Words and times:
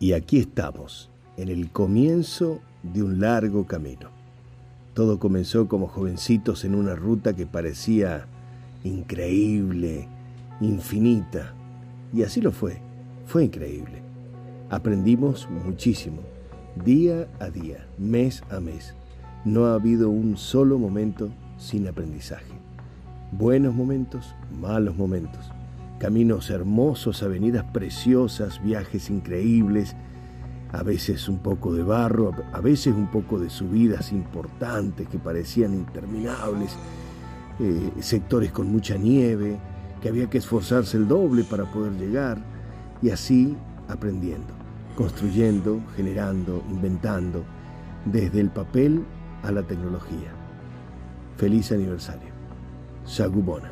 Y 0.00 0.12
aquí 0.12 0.38
estamos, 0.38 1.10
en 1.36 1.48
el 1.48 1.70
comienzo 1.70 2.60
de 2.84 3.02
un 3.02 3.20
largo 3.20 3.66
camino. 3.66 4.10
Todo 4.94 5.18
comenzó 5.18 5.66
como 5.66 5.88
jovencitos 5.88 6.64
en 6.64 6.76
una 6.76 6.94
ruta 6.94 7.34
que 7.34 7.46
parecía 7.46 8.26
increíble, 8.84 10.06
infinita. 10.60 11.52
Y 12.12 12.22
así 12.22 12.40
lo 12.40 12.52
fue, 12.52 12.80
fue 13.26 13.46
increíble. 13.46 14.02
Aprendimos 14.70 15.48
muchísimo, 15.64 16.18
día 16.84 17.26
a 17.40 17.50
día, 17.50 17.84
mes 17.98 18.44
a 18.50 18.60
mes. 18.60 18.94
No 19.44 19.66
ha 19.66 19.74
habido 19.74 20.10
un 20.10 20.36
solo 20.36 20.78
momento 20.78 21.28
sin 21.56 21.88
aprendizaje. 21.88 22.52
Buenos 23.32 23.74
momentos, 23.74 24.32
malos 24.60 24.96
momentos. 24.96 25.50
Caminos 25.98 26.50
hermosos, 26.50 27.22
avenidas 27.22 27.64
preciosas, 27.72 28.62
viajes 28.62 29.10
increíbles, 29.10 29.96
a 30.72 30.82
veces 30.82 31.28
un 31.28 31.38
poco 31.38 31.74
de 31.74 31.82
barro, 31.82 32.32
a 32.52 32.60
veces 32.60 32.94
un 32.94 33.10
poco 33.10 33.38
de 33.38 33.50
subidas 33.50 34.12
importantes 34.12 35.08
que 35.08 35.18
parecían 35.18 35.74
interminables, 35.74 36.76
eh, 37.58 37.90
sectores 38.00 38.52
con 38.52 38.70
mucha 38.70 38.96
nieve, 38.96 39.58
que 40.00 40.08
había 40.08 40.30
que 40.30 40.38
esforzarse 40.38 40.96
el 40.96 41.08
doble 41.08 41.42
para 41.44 41.64
poder 41.64 41.92
llegar, 41.94 42.38
y 43.02 43.10
así 43.10 43.56
aprendiendo, 43.88 44.54
construyendo, 44.96 45.80
generando, 45.96 46.62
inventando, 46.70 47.42
desde 48.04 48.40
el 48.40 48.50
papel 48.50 49.04
a 49.42 49.50
la 49.50 49.62
tecnología. 49.62 50.32
Feliz 51.36 51.72
aniversario. 51.72 52.28
Sagubona. 53.04 53.70